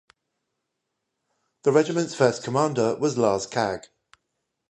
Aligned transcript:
The 1.61 1.71
regiment's 1.71 2.15
first 2.15 2.43
commander 2.43 2.95
was 2.95 3.19
Lars 3.19 3.45
Kagg. 3.45 3.83